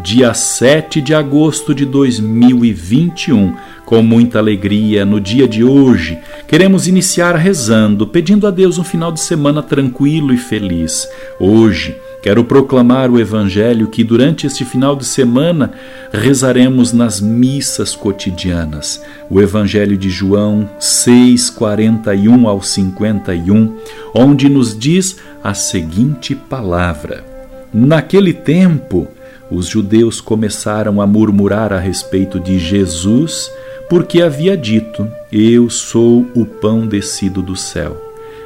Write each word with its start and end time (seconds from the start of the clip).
dia 0.00 0.34
7 0.34 1.00
de 1.00 1.14
agosto 1.14 1.74
de 1.74 1.84
2021. 1.84 3.54
Com 3.84 4.02
muita 4.02 4.38
alegria, 4.38 5.04
no 5.04 5.20
dia 5.20 5.46
de 5.46 5.62
hoje, 5.62 6.18
queremos 6.48 6.88
iniciar 6.88 7.36
rezando, 7.36 8.06
pedindo 8.06 8.46
a 8.46 8.50
Deus 8.50 8.78
um 8.78 8.84
final 8.84 9.12
de 9.12 9.20
semana 9.20 9.62
tranquilo 9.62 10.32
e 10.32 10.38
feliz. 10.38 11.08
Hoje, 11.38 11.94
Quero 12.24 12.42
proclamar 12.42 13.10
o 13.10 13.20
Evangelho 13.20 13.88
que 13.88 14.02
durante 14.02 14.46
este 14.46 14.64
final 14.64 14.96
de 14.96 15.04
semana 15.04 15.72
rezaremos 16.10 16.90
nas 16.90 17.20
missas 17.20 17.94
cotidianas. 17.94 19.04
O 19.28 19.42
Evangelho 19.42 19.94
de 19.94 20.08
João 20.08 20.66
6, 20.80 21.50
41 21.50 22.48
ao 22.48 22.62
51, 22.62 23.76
onde 24.14 24.48
nos 24.48 24.74
diz 24.74 25.18
a 25.42 25.52
seguinte 25.52 26.34
palavra: 26.34 27.22
Naquele 27.70 28.32
tempo, 28.32 29.06
os 29.50 29.66
judeus 29.66 30.20
começaram 30.20 31.00
a 31.00 31.06
murmurar 31.06 31.72
a 31.72 31.78
respeito 31.78 32.40
de 32.40 32.58
Jesus, 32.58 33.50
porque 33.88 34.22
havia 34.22 34.56
dito: 34.56 35.06
Eu 35.30 35.68
sou 35.68 36.26
o 36.34 36.44
pão 36.44 36.86
descido 36.86 37.42
do 37.42 37.56
céu. 37.56 37.96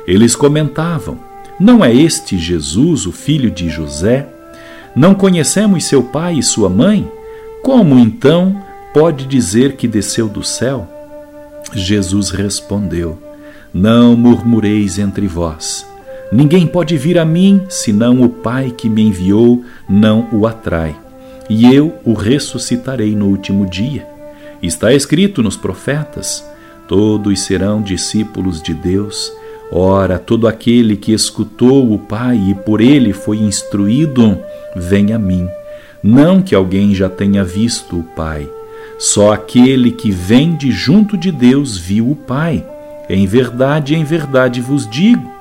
Eles 0.06 0.34
comentavam: 0.34 1.18
Não 1.60 1.84
é 1.84 1.94
este 1.94 2.38
Jesus, 2.38 3.06
o 3.06 3.12
filho 3.12 3.50
de 3.50 3.68
José? 3.68 4.26
Não 4.96 5.14
conhecemos 5.14 5.84
seu 5.84 6.02
pai 6.02 6.38
e 6.38 6.42
sua 6.42 6.68
mãe? 6.68 7.08
Como 7.62 7.98
então 7.98 8.60
pode 8.92 9.26
dizer 9.26 9.76
que 9.76 9.86
desceu 9.86 10.28
do 10.28 10.42
céu? 10.42 10.88
Jesus 11.72 12.30
respondeu: 12.30 13.18
Não 13.72 14.16
murmureis 14.16 14.98
entre 14.98 15.26
vós. 15.26 15.86
Ninguém 16.30 16.66
pode 16.66 16.96
vir 16.98 17.18
a 17.18 17.24
mim 17.24 17.62
senão 17.70 18.22
o 18.22 18.28
Pai 18.28 18.70
que 18.76 18.88
me 18.88 19.02
enviou 19.02 19.64
não 19.88 20.28
o 20.30 20.46
atrai. 20.46 20.94
E 21.48 21.74
eu 21.74 21.94
o 22.04 22.12
ressuscitarei 22.12 23.16
no 23.16 23.26
último 23.26 23.64
dia. 23.64 24.06
Está 24.62 24.92
escrito 24.92 25.42
nos 25.42 25.56
profetas: 25.56 26.44
todos 26.86 27.40
serão 27.40 27.80
discípulos 27.80 28.62
de 28.62 28.74
Deus. 28.74 29.32
Ora, 29.72 30.18
todo 30.18 30.46
aquele 30.46 30.96
que 30.96 31.12
escutou 31.12 31.92
o 31.92 31.98
Pai 31.98 32.36
e 32.48 32.54
por 32.54 32.80
ele 32.80 33.12
foi 33.14 33.38
instruído, 33.38 34.38
vem 34.76 35.12
a 35.14 35.18
mim. 35.18 35.48
Não 36.02 36.42
que 36.42 36.54
alguém 36.54 36.94
já 36.94 37.08
tenha 37.08 37.42
visto 37.42 37.98
o 37.98 38.02
Pai, 38.02 38.48
só 38.98 39.32
aquele 39.32 39.90
que 39.90 40.10
vem 40.10 40.56
de 40.56 40.70
junto 40.70 41.16
de 41.16 41.32
Deus 41.32 41.76
viu 41.76 42.10
o 42.10 42.16
Pai. 42.16 42.64
Em 43.08 43.26
verdade, 43.26 43.94
em 43.94 44.04
verdade 44.04 44.60
vos 44.60 44.88
digo 44.88 45.37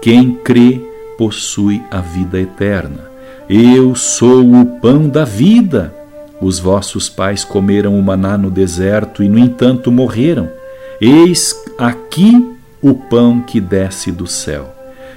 quem 0.00 0.32
crê 0.32 0.80
possui 1.18 1.82
a 1.90 2.00
vida 2.00 2.40
eterna. 2.40 3.10
Eu 3.48 3.94
sou 3.94 4.42
o 4.42 4.64
pão 4.80 5.08
da 5.08 5.24
vida. 5.24 5.94
Os 6.40 6.58
vossos 6.58 7.08
pais 7.08 7.44
comeram 7.44 7.98
o 7.98 8.02
maná 8.02 8.38
no 8.38 8.50
deserto 8.50 9.22
e, 9.22 9.28
no 9.28 9.38
entanto, 9.38 9.92
morreram. 9.92 10.48
Eis 11.00 11.54
aqui 11.76 12.56
o 12.80 12.94
pão 12.94 13.42
que 13.42 13.60
desce 13.60 14.10
do 14.10 14.26
céu. 14.26 14.74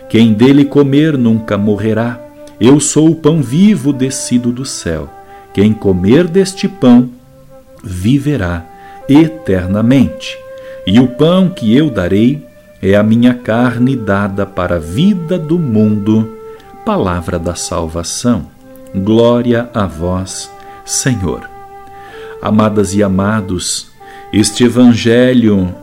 Quem 0.10 0.34
dele 0.34 0.66
comer 0.66 1.18
nunca 1.18 1.58
morrerá. 1.58 2.20
Eu 2.60 2.80
sou 2.80 3.10
o 3.10 3.16
pão 3.16 3.42
vivo 3.42 3.94
descido 3.94 4.52
do 4.52 4.66
céu. 4.66 5.10
Quem 5.54 5.72
comer 5.72 6.28
deste 6.28 6.68
pão 6.68 7.10
viverá 7.84 8.66
eternamente. 9.08 10.38
E 10.86 11.00
o 11.00 11.08
pão 11.08 11.50
que 11.50 11.76
eu 11.76 11.90
darei 11.90 12.44
é 12.86 12.96
a 12.96 13.02
minha 13.02 13.34
carne 13.34 13.96
dada 13.96 14.46
para 14.46 14.76
a 14.76 14.80
vida 14.80 15.40
do 15.40 15.58
mundo. 15.58 16.38
Palavra 16.86 17.40
da 17.40 17.56
salvação. 17.56 18.48
Glória 18.94 19.70
a 19.74 19.86
vós, 19.88 20.52
Senhor. 20.84 21.50
Amadas 22.42 22.94
e 22.94 23.02
amados, 23.02 23.88
este 24.34 24.66
Evangelho 24.66 25.74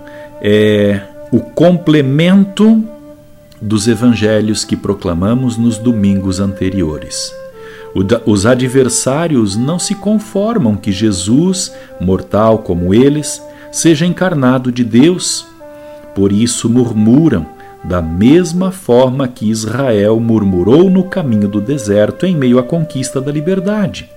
é 0.42 1.00
o 1.32 1.40
complemento 1.40 2.84
dos 3.62 3.88
evangelhos 3.88 4.62
que 4.62 4.76
proclamamos 4.76 5.56
nos 5.56 5.78
domingos 5.78 6.38
anteriores. 6.38 7.34
Os 8.26 8.44
adversários 8.44 9.56
não 9.56 9.78
se 9.78 9.94
conformam 9.94 10.76
que 10.76 10.92
Jesus, 10.92 11.72
mortal 11.98 12.58
como 12.58 12.92
eles, 12.92 13.42
seja 13.72 14.04
encarnado 14.04 14.70
de 14.70 14.84
Deus 14.84 15.46
por 16.14 16.32
isso 16.32 16.68
murmuram, 16.68 17.46
da 17.82 18.02
mesma 18.02 18.70
forma 18.70 19.26
que 19.26 19.48
Israel 19.48 20.20
murmurou 20.20 20.90
no 20.90 21.04
caminho 21.04 21.48
do 21.48 21.60
deserto 21.60 22.26
em 22.26 22.36
meio 22.36 22.58
à 22.58 22.62
conquista 22.62 23.20
da 23.20 23.32
liberdade. 23.32 24.10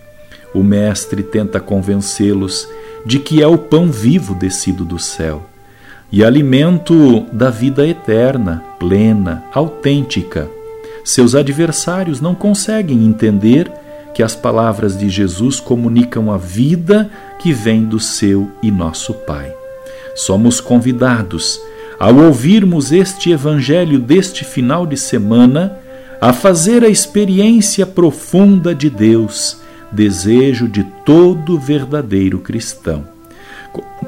O 0.53 0.61
Mestre 0.61 1.23
tenta 1.23 1.59
convencê-los 1.59 2.67
de 3.05 3.19
que 3.19 3.41
é 3.41 3.47
o 3.47 3.57
pão 3.57 3.91
vivo 3.91 4.35
descido 4.35 4.83
do 4.83 4.99
céu 4.99 5.43
e 6.11 6.23
alimento 6.23 7.21
da 7.31 7.49
vida 7.49 7.87
eterna, 7.87 8.63
plena, 8.79 9.43
autêntica. 9.51 10.47
Seus 11.03 11.33
adversários 11.33 12.21
não 12.21 12.35
conseguem 12.35 13.05
entender 13.05 13.71
que 14.13 14.21
as 14.21 14.35
palavras 14.35 14.95
de 14.95 15.09
Jesus 15.09 15.59
comunicam 15.59 16.31
a 16.31 16.37
vida 16.37 17.09
que 17.39 17.51
vem 17.51 17.83
do 17.83 17.99
seu 17.99 18.51
e 18.61 18.69
nosso 18.69 19.13
Pai. 19.13 19.51
Somos 20.13 20.61
convidados 20.61 21.59
ao 22.03 22.17
ouvirmos 22.17 22.91
este 22.91 23.31
Evangelho 23.31 23.97
deste 23.97 24.43
final 24.43 24.85
de 24.85 24.97
semana, 24.97 25.79
a 26.19 26.33
fazer 26.33 26.83
a 26.83 26.89
experiência 26.89 27.85
profunda 27.85 28.75
de 28.75 28.89
Deus, 28.89 29.61
desejo 29.89 30.67
de 30.67 30.83
todo 31.05 31.57
verdadeiro 31.57 32.39
cristão. 32.39 33.05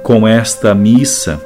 Com 0.04 0.28
esta 0.28 0.76
missa, 0.76 1.42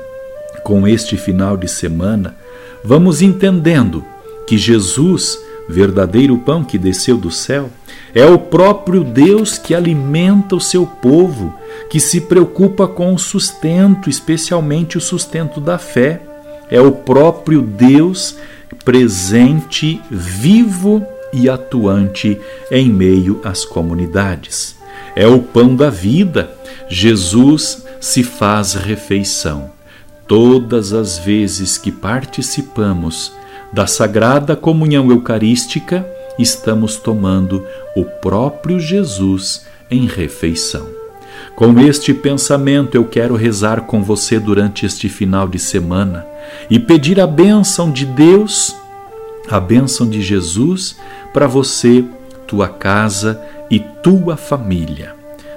com 0.64 0.88
este 0.88 1.18
final 1.18 1.56
de 1.56 1.68
semana, 1.68 2.36
vamos 2.84 3.22
entendendo 3.22 4.04
que 4.48 4.58
Jesus, 4.58 5.38
verdadeiro 5.70 6.36
pão 6.40 6.64
que 6.64 6.80
desceu 6.80 7.16
do 7.16 7.30
céu, 7.30 7.70
é 8.12 8.26
o 8.26 8.40
próprio 8.40 9.04
Deus 9.04 9.60
que 9.60 9.76
alimenta 9.76 10.56
o 10.56 10.60
seu 10.60 10.88
povo, 10.88 11.54
que 11.92 12.00
se 12.00 12.22
preocupa 12.22 12.88
com 12.88 13.14
o 13.14 13.20
sustento, 13.20 14.10
especialmente 14.10 14.98
o 14.98 15.02
sustento 15.02 15.62
da 15.62 15.78
fé 15.78 16.24
é 16.70 16.80
o 16.80 16.92
próprio 16.92 17.62
Deus 17.62 18.38
presente, 18.84 20.02
vivo 20.10 21.06
e 21.34 21.50
atuante 21.50 22.40
em 22.72 22.90
meio 22.90 23.42
às 23.44 23.66
comunidades. 23.66 24.76
É 25.16 25.28
o 25.28 25.40
pão 25.40 25.76
da 25.76 25.90
vida. 25.90 26.52
Jesus 26.88 27.86
se 28.00 28.24
faz 28.24 28.74
refeição. 28.74 29.72
Todas 30.28 30.94
as 30.94 31.18
vezes 31.18 31.78
que 31.78 31.92
participamos 31.92 33.32
da 33.74 33.88
sagrada 33.88 34.56
comunhão 34.56 35.10
eucarística, 35.10 36.06
estamos 36.38 36.98
tomando 36.98 37.66
o 37.96 38.04
próprio 38.06 38.80
Jesus 38.80 39.66
em 39.90 40.06
refeição. 40.06 40.99
Com 41.60 41.78
este 41.78 42.14
pensamento, 42.14 42.96
eu 42.96 43.04
quero 43.04 43.36
rezar 43.36 43.82
com 43.82 44.02
você 44.02 44.40
durante 44.40 44.86
este 44.86 45.10
final 45.10 45.46
de 45.46 45.60
semana 45.60 46.26
e 46.70 46.80
pedir 46.80 47.20
a 47.20 47.28
bênção 47.28 47.92
de 47.92 48.06
Deus, 48.06 48.74
a 49.50 49.60
bênção 49.60 50.08
de 50.10 50.22
Jesus 50.22 50.96
para 51.34 51.48
você, 51.48 52.06
tua 52.48 52.70
casa 52.70 53.42
e 53.70 53.78
tua 53.78 54.38
família. 54.38 55.14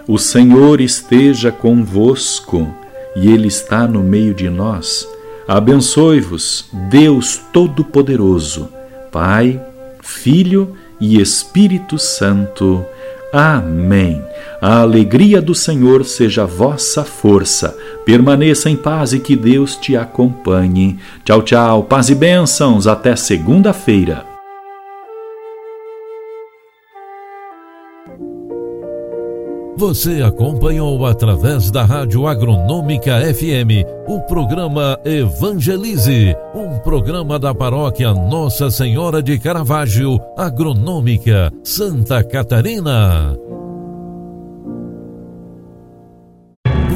O 0.08 0.18
Senhor 0.18 0.80
esteja 0.80 1.52
convosco 1.52 2.66
e 3.14 3.30
Ele 3.30 3.46
está 3.46 3.86
no 3.86 4.02
meio 4.02 4.34
de 4.34 4.50
nós. 4.50 5.06
Abençoe-vos, 5.46 6.64
Deus 6.90 7.40
Todo-Poderoso, 7.52 8.68
Pai, 9.12 9.64
Filho 10.00 10.76
e 11.00 11.20
Espírito 11.20 11.96
Santo. 11.96 12.84
Amém. 13.32 14.20
A 14.62 14.82
alegria 14.82 15.42
do 15.42 15.56
Senhor 15.56 16.04
seja 16.04 16.46
vossa 16.46 17.02
força. 17.02 17.76
Permaneça 18.06 18.70
em 18.70 18.76
paz 18.76 19.12
e 19.12 19.18
que 19.18 19.34
Deus 19.34 19.74
te 19.74 19.96
acompanhe. 19.96 21.00
Tchau, 21.24 21.42
tchau. 21.42 21.82
Paz 21.82 22.10
e 22.10 22.14
bênçãos. 22.14 22.86
Até 22.86 23.16
segunda-feira. 23.16 24.24
Você 29.76 30.22
acompanhou 30.22 31.04
através 31.06 31.68
da 31.72 31.84
Rádio 31.84 32.28
Agronômica 32.28 33.18
FM 33.34 33.84
o 34.06 34.20
programa 34.20 34.96
Evangelize, 35.04 36.36
um 36.54 36.78
programa 36.78 37.36
da 37.36 37.52
paróquia 37.52 38.14
Nossa 38.14 38.70
Senhora 38.70 39.20
de 39.20 39.40
Caravaggio, 39.40 40.20
Agronômica, 40.36 41.50
Santa 41.64 42.22
Catarina. 42.22 43.36